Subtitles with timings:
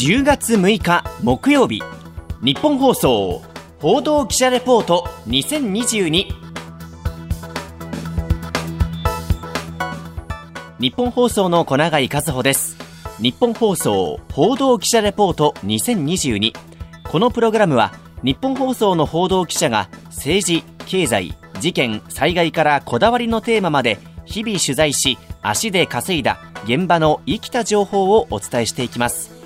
[0.00, 1.82] 10月6日木曜日。
[2.40, 3.42] 日本放送
[3.80, 6.24] 報道記者レポート2022
[10.78, 12.76] 日本放送の小永井和穂です。
[13.20, 16.52] 日本放送報道記者レポート2022
[17.10, 17.92] このプログラムは
[18.22, 29.36] 日本放送の報道記者が政治経済事件災害からこだわりのテーマまで日々取材し足で稼いだ現場の生きた情報をお伝えしていきます。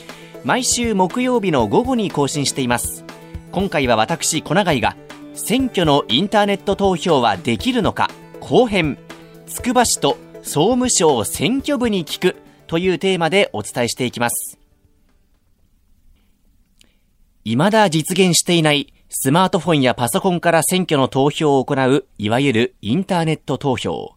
[0.45, 3.05] 毎週木曜日の午後に更新しています。
[3.53, 4.97] 今回は私小永井が
[5.35, 8.11] 選挙のインターネット投票はできるのか
[8.41, 8.99] 後編。
[9.47, 12.37] つくば市と総務省選挙部に聞く
[12.67, 14.59] というテーマでお伝えしていきます。
[17.45, 24.17] 未だ実現していないスマートフォンやパソコンから選挙の投票を行ういわゆるインターネット投票。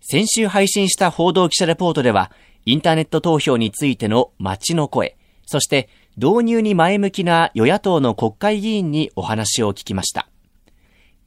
[0.00, 2.32] 先週配信した報道記者レポートでは
[2.64, 5.18] インターネット投票についての街の声。
[5.52, 10.26] そして導入に前向きな与野党の国会議員にお話を聞きました。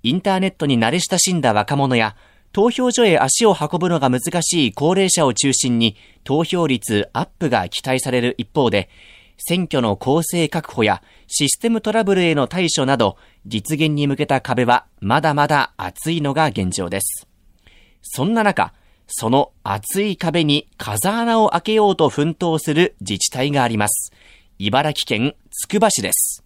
[0.01, 2.15] インターネットに慣れ親しんだ若者や
[2.51, 8.89] 投票所へ足を運ぶのが難しい高齢者を中心に投票率アップが期待される一方で、
[9.37, 17.27] 選挙の公正確保やシステムトラブルへの対処など実現に向けた壁はまだまだ厚いのが現状です。
[18.01, 18.73] そんな中、
[19.07, 24.11] その厚い壁に風穴を開けようと奮闘する自治体があります。
[24.57, 26.43] 茨城県つくば市です。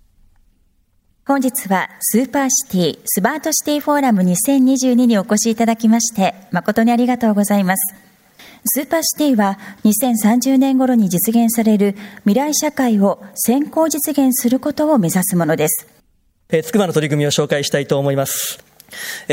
[1.25, 7.95] 本日はスーパーシティスマートシティフォーラム2022にお越しいただきまして誠にありがとうございます。
[8.65, 15.87] スーパーシティは2030年頃に実現される未来社会を先行実現することを目指すものです。
[16.63, 18.63] つくばの取り組みを紹介したいと思います。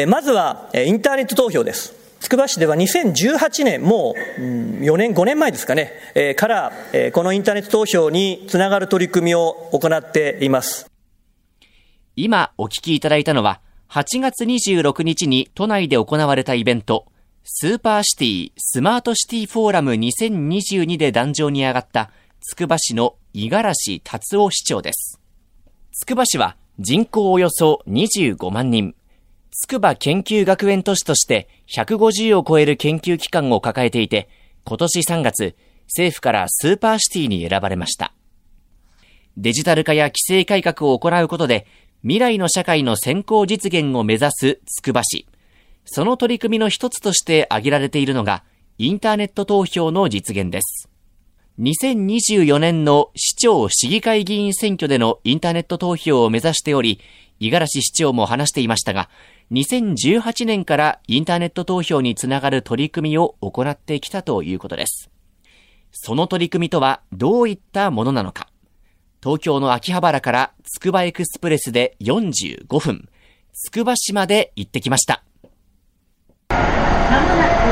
[0.07, 2.06] まずはインターネット投票です。
[2.21, 10.91] つくば市では2018年、もう4年、5年前ですかね、えー、から、えー、このインターネット投票につながる取り組みを行っています。
[12.17, 13.61] 今お聞きいただいたのは、
[13.91, 17.07] 8月26日に都内で行われたイベント、
[17.45, 22.11] スーパーシティスマートシティフォーラム2022で壇上に上がった
[22.41, 25.21] つくば市の五十嵐達夫市長です。
[25.93, 28.95] つくば市は人口およそ25万人、
[29.59, 34.29] 筑波研究学園都市として150を超える研究機関を抱えていて、
[34.65, 35.57] 今年3月、
[35.87, 38.13] 政府からスーパーシティに選ばれました。
[39.39, 41.67] デジタル化や規制改革を行うことで、
[42.03, 45.27] 未来の社会の先行実現を目指す筑波市。
[45.87, 48.45] その取り組みの一つとして挙げられているのが、
[48.77, 50.91] インターネット投票の実現です。
[51.61, 57.01] 2024年の市長市議会議員選挙でのインターネット投票を目指しており、
[57.39, 59.09] 五十嵐市長も話していましたが、
[59.53, 65.09] 2018年からインターネット投票につながる取り組みを行ってきたということです。
[65.93, 68.49] その取り組みとはどういったものなのか。
[69.23, 73.09] 東京の秋葉原からつくばエクスプレスで45分、
[73.53, 75.23] つくば市まで行ってきました。
[76.51, 77.63] まもなく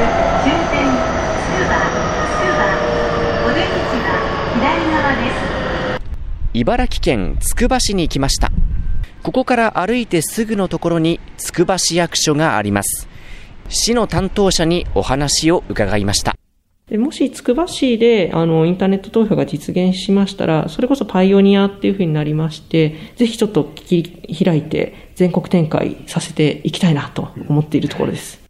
[0.43, 1.75] 終点つくば、
[2.25, 2.71] つくば、
[3.47, 4.09] お出口は
[4.55, 5.31] 左側で
[5.99, 6.05] す。
[6.55, 8.51] 茨城県つくば市に来ました。
[9.25, 13.09] ここから歩いてすぐのところにつくば市役所があります。
[13.71, 16.37] 市の担当者にお話を伺いました。
[16.91, 28.43] もしつくば市であのインターネット投票が実現しましたら、それこそパイオニアっていうふうになりまして、ぜひちょっと切り開いて全国展開させていきたいなと思っているところです。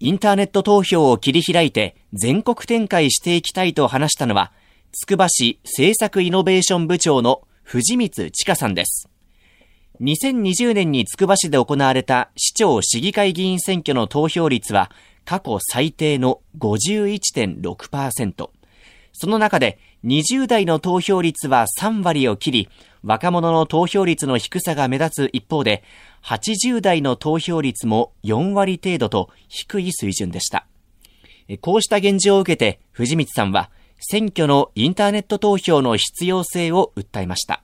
[0.00, 4.50] インターネット投票を切り開いて全国展開していきたいと話したのは、
[4.92, 9.11] つくば市政策イノベーション部長の藤光千佳さんです。
[10.00, 14.90] 2020年につくば市で行われた市長市議会議員選挙の投票率は
[15.24, 18.48] 過去最低の51.6%。
[19.12, 22.68] その中で20代の投票率は3割を切り、
[23.02, 25.84] 若者の投票率の低さが目立つ一方で、
[26.24, 30.66] 80代の投票率も4割程度と低い水準でした。
[31.60, 37.62] こうした現状を受けて、藤光さんは、選挙のインターネット投票の必要性を訴えました。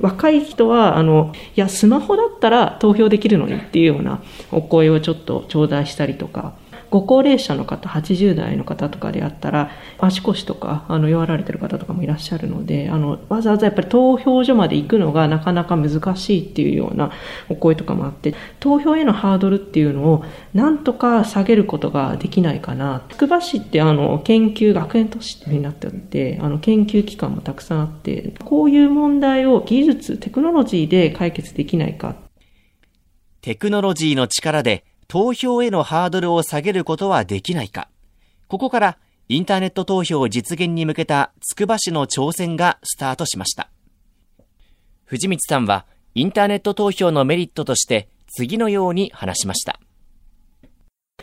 [0.00, 6.54] 若い人はあのいやスマホだったら投票できるのにっていうようなお声をちょっと頂戴したりとか。
[6.94, 17.10] ご高齢者の方、80代の方とかであったら、足腰とか、あの、弱られてる方とかもいらっしゃるので、あの、わざわざやっぱり投票所まで行くのがなかなか難しいっていうような
[17.48, 23.02] お声とかもあって、投票へのハードルっていうのをなんとか下げることができないかな。
[23.08, 32.14] つくば市ってあの、研究学園都市になっておいて、あの、研究機関もたくさんあって、こういう問題を技術、テクノロジーで解決できないか。
[33.40, 37.88] テクノロジーの力で投票へのハードルを下げることはできないか。
[38.48, 38.98] ここから
[39.28, 43.70] インターネット投票実現に向けたつくば市の挑戦がスタートしました。
[45.04, 49.80] 藤光さんは、インターネット投票のメリットとして次のように話しました。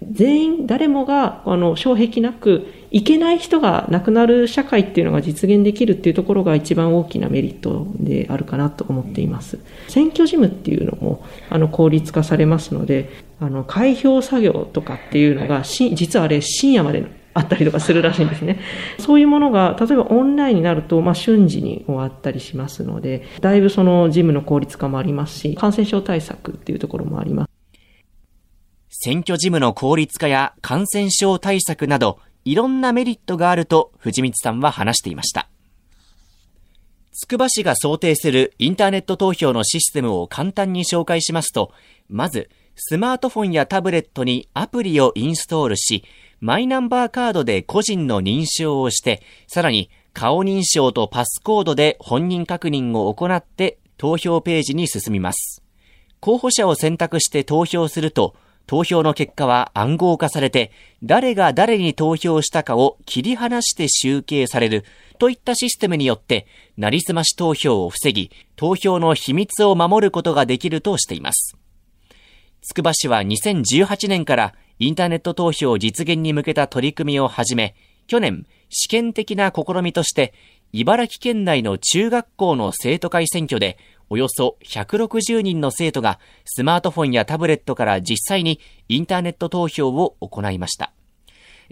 [0.01, 13.09] 全員誰もがあの障壁なくいけない人が亡くなる社会っていうのが実現できるっていうところが一番大きなメリットであるかなと思っています選挙事務っていうのもあの効率化されますので
[13.39, 18.59] あの開票作業とかっていうのがし実はあれ深夜まであったりとかするらしいんですね。
[18.99, 27.50] そういうものが、例えばオンラインになると、まあ、瞬時に終わったりしますので、だいぶその事務の効率化もありますし、感染症対策っていうところもあります。
[29.03, 35.49] 選挙事務の効率化や感染症対策など、いろんなメリットがあると藤光さんは話していました。
[37.11, 41.73] つくば市が想定するインターネット投票のシステムを簡単に紹介しますと、
[42.09, 46.03] まず、スマートフォンやタブレットにアプリをインストールし、
[46.39, 55.63] マイナンバーカードで個人の認証をして、さらに顔認証とパスコードで本人確認を行って投票ページに進みます。
[56.19, 58.35] 候補者を選択して投票すると、
[58.67, 60.71] 投票の結果は暗号化されて、
[61.03, 64.85] 誰が誰に投票したかを切り離して集計される
[65.19, 66.47] といったシステムによって、
[66.77, 71.57] なりすまし投票を防ぎ、投票の秘密を守ることができるとしています。
[72.61, 77.75] つくば市は2018年からインターネット投票実現に向けた取り組みを始め、
[78.07, 80.33] 去年、試験的な試みとして、
[80.73, 83.77] 茨城県内の中学校の生徒会選挙で、
[84.13, 88.59] およそ160人の生徒がスマートフォンやタブレットから実際に
[88.89, 90.91] インターネット投票を行いました。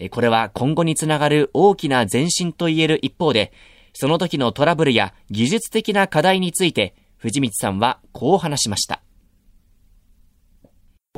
[0.09, 3.51] これは今後につながる大きな前進と言える一方で、
[3.91, 9.01] その時のトラブルや技術的な課題について、藤光さんはこう話しました。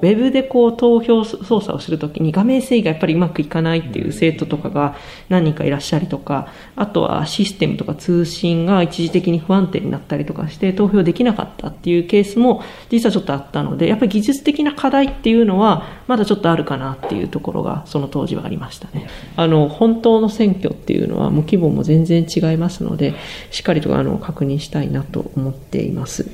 [0.02, 4.96] ウェブでこう投票操作をするときに画面制御がやっぱりうまくいかないっていう生徒とかが
[5.30, 19.08] 何人かいらっしゃりとか、あとはシステムとか通信が一時的に不安定になったりとかして投票できなかったっていうケースも実はちょっとあったので、やっぱり技術的な課題っていうのはまだちょっとあるかなっていうところがその当時はありましたね。
[19.36, 23.14] あの、本当の選挙っていうのはもう規模も全然違いますので、
[23.52, 26.32] しっかりとあの確認したいなと思っています。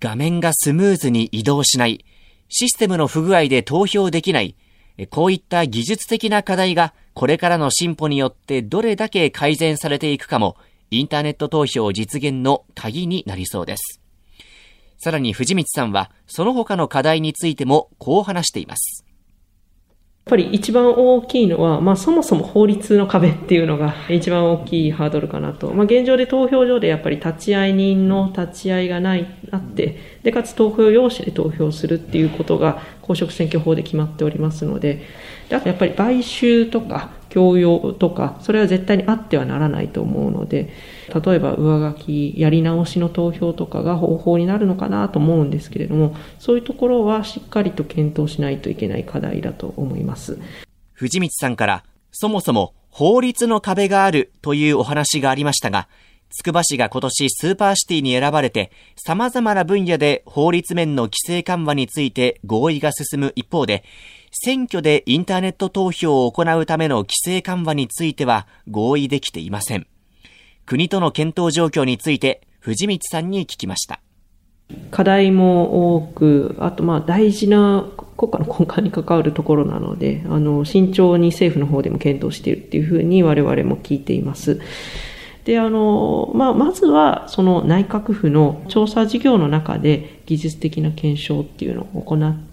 [0.00, 2.04] 画面がスムーズに移動しない。
[2.48, 4.56] システムの不具合で投票できない、
[5.10, 10.56] こういった技術的な課題がこれからの進歩によってどれだけ改善されていくかも、
[10.90, 14.00] インターネット投票実現の鍵になりそうです。
[14.98, 19.04] さらに藤光さんは、その他の課題についてもこう話しています。
[20.28, 35.02] ぱり一番大きいのは、まあ、そもそも法律の壁っていうのが一番大きいハードルかなと、まあ、現状で投票所でやっぱり立会人の立ち会いがないあってでかつ投票用紙で投票するっていうことが公職選挙法で決まっておりますので。
[35.48, 40.70] であとやっぱり買収とか強要とかそれは絶対にあってはならないと思うので
[41.24, 50.38] 例えば上書きやり直しの投票とかが方法になるのかなと思うんですけれどもそういうところはしっかりと検討しないといけない課題だと思います。
[50.92, 55.88] 藤光さんからそもそも法律の壁があるというお話がありましたが
[56.30, 63.82] つくば市が今年スーパーシティに選ばれて、様々な分野で法律面の規制緩和について合意が進む一方で、
[64.40, 69.88] 選挙でインターネット投票を行うための規制緩和については合意できていません。
[70.64, 74.00] 国との検討状況について藤光さんに聞きました。
[74.92, 77.84] 課題も多く、あとまあ大事な
[78.16, 84.60] 国家の根幹に関わるところなので、あの慎重に政府の方でも検討しているっていうふうに我々も聞いています。
[85.48, 92.47] で、あの、まあ、まずは、その内閣府の調査事業の中で技術的な検証っていうのを行って、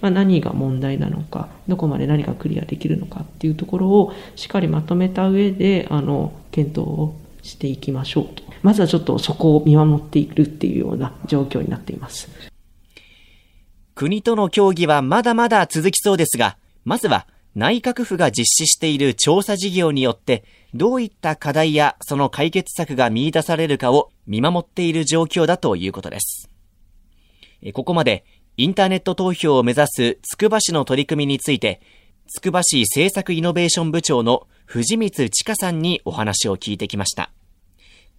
[0.00, 8.42] まあ、何が問題なのか、どこまで何がクリアできるのかっていうところをしっかりまとめた上で、あの、検討をしていきましょうと。
[8.62, 12.28] まずはちょっとそこを見守っているっていうような状況になっています。
[13.94, 26.48] 国との協議はまだまだ続きそうですが、まずは内閣府が実施している調査事業によって、どういった課題やその解決策が見出されるかを見守っている状況だということです。
[27.72, 28.24] ここまで
[28.56, 31.80] インターネット投票を目指すつくば市の取り組みについて、
[32.28, 37.30] つくば市政策イノベーション部長の藤光千佳さんにお話を聞いてきました。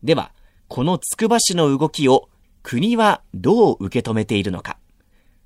[0.04, 0.32] では、
[0.68, 2.28] このつくば市の動きを
[2.64, 4.78] 国はどう受け止めているのか。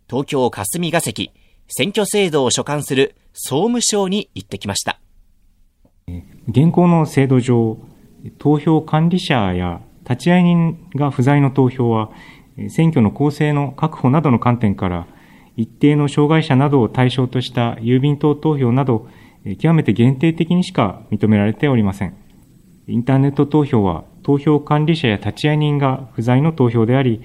[0.10, 1.31] 東京霞が関
[1.67, 5.00] 選挙制度を所管する総務省に行ってきました。
[6.48, 7.77] 現行の制度上、
[8.39, 12.10] 投票管理者や立会人が不在の投票は、
[12.68, 15.08] 選挙の公正の確保などの観点から、
[15.56, 19.08] 一定の障害者などを対象とした郵便等投票など、
[19.60, 22.16] 極めて限定的にしか認められておりません。
[22.88, 27.22] インターネット投票は投票管理者や立会人が不在の投票であり、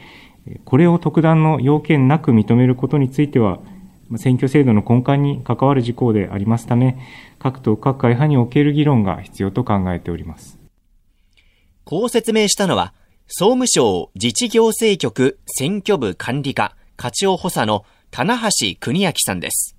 [0.64, 3.60] これを特段の要件なく認めることについては、
[4.16, 6.98] 選挙制度の根幹に関わる事項でありますため、
[7.38, 10.58] 各党各会派における議論が必要と考えております。
[11.84, 12.92] こう説明したのは、
[13.26, 19.76] 総務省自治行政局選挙部管理課課長補佐の棚橋邦明さんです。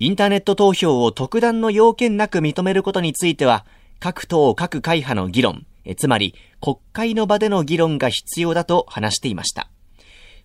[0.00, 3.64] インターネット投票を特段の要件なく認めることについては、
[4.00, 9.70] 各党各会派の議論、えつまり国会の場での議論が必要だと話していました。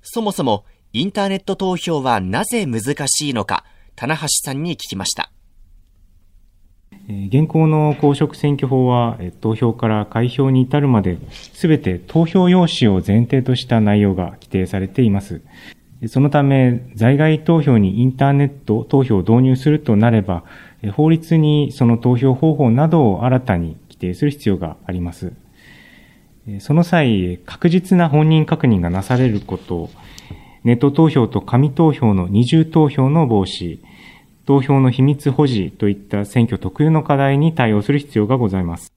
[0.03, 3.65] そもそもインターネット投票はなぜ難しいのか、
[3.96, 5.31] 棚橋さんに聞きました。
[7.09, 15.41] 現行の公職選挙法は、投票から開票に至るまで、すべて投票用紙を前提とした内容が規定されています。
[16.05, 20.43] そのため、在外投票にインターネット投票を導入するとなれば、
[20.93, 25.33] 法律にその投票方法などを新たに規定する必要があります。
[26.59, 29.89] その際、確実な本人確認がなされること、
[30.63, 33.79] ネット投票と紙投票の二重投票の防止、
[34.50, 38.91] 投票の秘密保持といった選挙特有の課題に対応する必要がございます。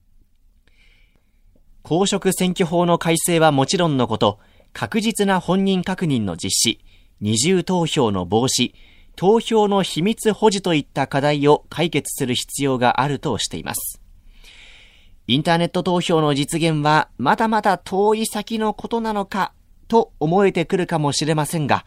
[1.82, 4.38] 公職選挙法の改正はもちろんのこと、
[4.72, 6.80] 確実な本人確認の実施、
[7.20, 8.72] 二重投票の防止、
[9.14, 14.00] 投票の秘密保持といった課題を解決する必要があるとしています。
[15.26, 19.52] インターネット投票の実現はまだまだ遠い先のことなのか
[19.86, 21.84] と思えてくるかもしれませんが、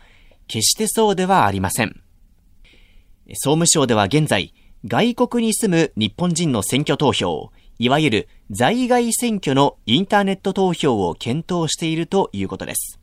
[0.48, 2.05] 決してそうではありません。
[3.34, 4.54] 総務省では現在、
[4.86, 13.00] 外国に住む日本人の選挙投票、いわゆる在外選挙のインターネット投票を検討しているということです。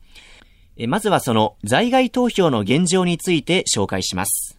[0.87, 4.57] まずはその在外投票の現状について紹介します。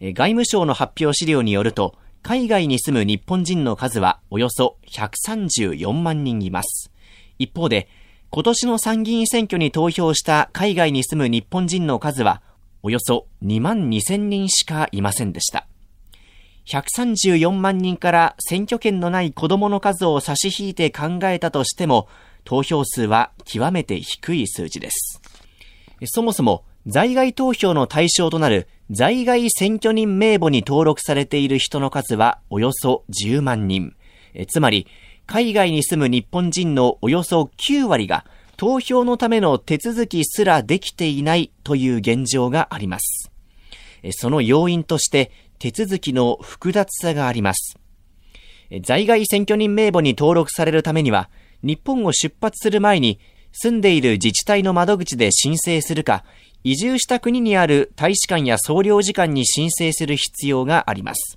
[0.00, 6.90] 外務省の発表資料によると、海外に住む日本人の数はおよそ134万人います。
[7.38, 7.88] 一方で、
[8.30, 12.40] 今年の参議院選挙に投票した海外に住む日本人の数は
[12.82, 15.66] およそ2万2000人しかいませんでした。
[16.66, 22.08] 134万人から選挙権のない子供の数を差し引いて考えたとしても、
[22.44, 25.20] 投票数は極めて低い数字です。
[26.06, 33.94] そもそも在外投票の対象となる在外選挙人名簿に登録されている人の数はおよそ10万人。
[34.48, 34.86] つまり、
[35.26, 38.24] 海外に住む日本人のおよそ9割が
[38.62, 43.32] 投票のための手続きすらできていないという現状があります。
[44.12, 47.76] その要因として手続きの複雑さがあります。
[48.84, 51.28] 在外選挙人名簿に登録されるためには、
[51.64, 53.18] 日本を出発する前に
[53.50, 56.24] 住んでいる自治体の窓口で申請するか、
[56.62, 61.36] 移住した国にある大使館や総領事館に申請する必要があります。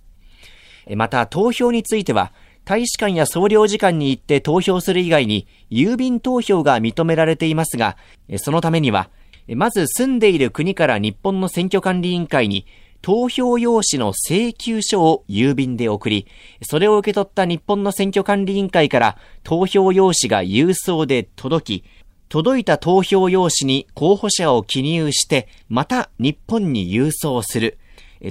[0.95, 2.33] また、投票については、
[2.65, 7.95] 大使館や総領事館に行って投票する以外に、郵便投票が認められていますが、
[8.37, 9.09] そのためには、
[9.47, 12.65] まず住んでいる国から日本の選挙管理委員会に
[13.03, 16.25] 投票用紙の請求書を郵便で送り、
[16.63, 21.83] それを受け取った日本の選挙管理委員会から投票用紙が郵送で届き、
[22.29, 27.77] 届いた投票用紙に候補者を記入して、また日本に郵送する。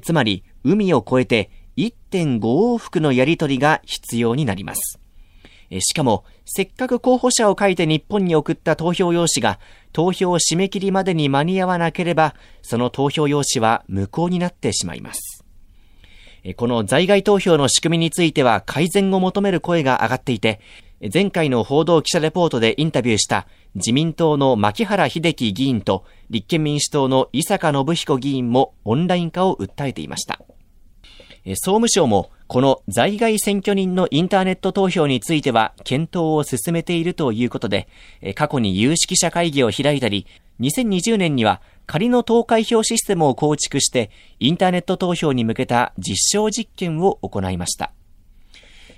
[0.02, 1.50] つまり、海を越えて
[2.14, 5.00] 1.5往復のやり取りが必要になります。
[5.80, 9.58] しかも、せっかく候補者を書いて日本に送った投票用紙が
[9.92, 15.44] 投票締め切りまでに間に合わなければ、その投票用紙は無効になってしまいます。
[16.56, 20.60] この在外投票の仕組みについては改善を求める声が上がっていて、
[21.12, 30.40] 前回の報道記者レポートでインタビューした自民党の牧原秀樹議員と立憲民主党の伊坂信彦議員もオンライン化を訴えていました。
[31.46, 37.86] 総務省もこの在外選挙人のインターネット投票については検討を進めているということで、
[38.34, 40.26] 過去に有識者会議を開いたり、
[40.60, 44.10] 2020年には仮の投開票システムを構築して
[44.40, 47.92] インターネット投票に向けた実証実験を行いました。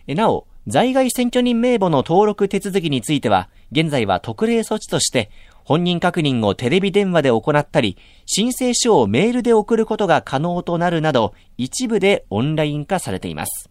[0.07, 5.31] なお、在外選挙人名簿の登録手続きについては、現在は特例措置として
[5.66, 13.68] 本人確認をテレビ電話で行ったり、申請書をメールで送ることが可能となるなど、一部でオンライン化されています。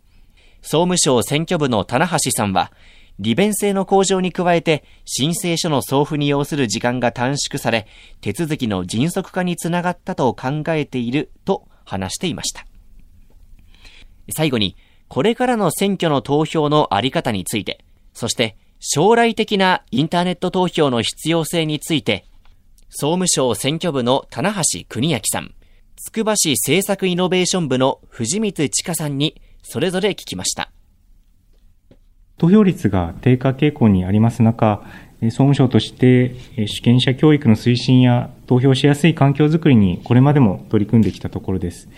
[0.62, 2.74] 総務省選挙部の棚橋さんは、
[3.18, 7.88] 利便性の向上に加えて、申請書の送付に要する時間が短縮され、
[8.20, 12.66] 手続きの迅速化につながったと考えていると話していました。
[14.36, 14.76] 最後に、
[15.08, 22.26] これからの選挙の投票のあり方について、そして将来的なインターネット投票の必要性について、
[22.90, 25.54] 総務省選挙部の棚橋邦明さん、
[25.98, 30.72] つくば市政策イノベーション部の藤光千佳さんにそれぞれ聞きました。
[32.38, 34.84] 投票率が低下傾向にあります中、
[35.22, 36.36] 総務省として
[36.68, 41.90] 主権者教育の推進や投票しやすい環境づくりにこれまでも取り組んできたところです。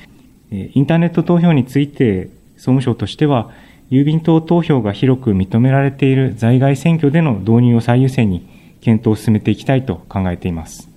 [0.51, 3.51] インターネット投票について総務省としては、
[3.89, 8.45] 郵便等投票が広く認められている在外選挙での導入を最優先に
[8.81, 10.89] 検討を進めていきたいと考えています。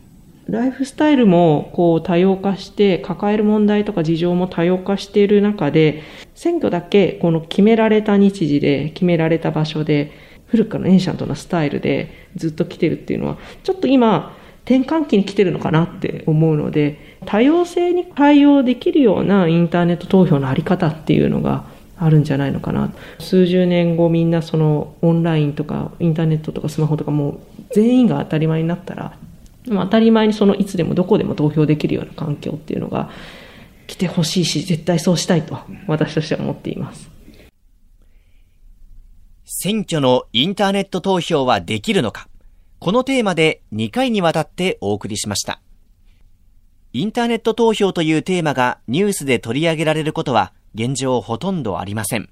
[0.49, 6.02] ライフスタイルもこう多様化して抱える問題とか事情も多様化している中で
[6.35, 10.11] 選挙だけこの決められた日時で決められた場所で
[10.47, 21.64] 古くからエンシャントなスタイルでずっと来てるっていうのはちょっと今転換期に来てるのかなって思うので多様性に対応できるようなインターネット投票のあり方っていうのが
[22.02, 22.92] あるんじゃないのかな。
[23.19, 27.40] 数十年後みんなそのオンラインとかインターネットとかスマホとかもう
[27.75, 29.16] 全員が当たり前になったら
[29.66, 33.11] 当たり前にそのいつでもどこでも投票できるような環境っていうのが
[33.87, 37.11] 来てほしいし絶対そうしたいと私としては思っています。
[39.45, 42.28] 選挙のインターネット投票はできるのか？
[42.78, 45.61] このテーマで2回にわたってお送りしました。
[46.92, 52.31] インターネット投票というテーマがニュースで取り上げられることは現状ほとんどありません。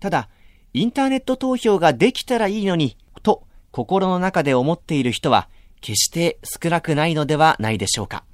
[0.00, 0.28] ただ、
[0.72, 5.48] インターネット投票ができたらいいのに、と心の中で思っている人は
[5.80, 8.24] 決して少なくないのではないでしょうか。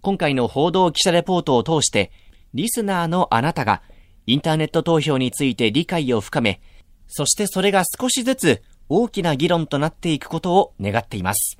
[0.00, 2.10] 今回の報道記者レポートを通して、
[2.54, 3.82] リスナーのあなたが
[4.26, 6.60] インターネット投票について理解を深め、
[7.06, 11.58] そしてそれが少しずつ大きな議論となっていくことを願っています。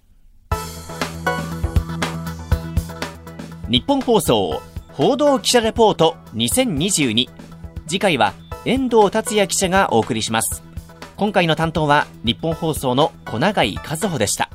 [3.69, 4.63] 日本放送
[4.99, 7.29] 報道記者レポート2022
[7.87, 10.65] 次回は遠藤達也記者がお送りします。
[11.17, 14.51] 今回の担当は日本放送の小永井和穂でした。